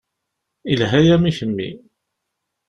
[0.69, 1.69] Yelha-yam i kemmi.